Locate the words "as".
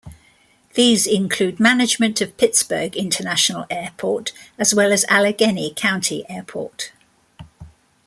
4.57-4.73, 4.91-5.05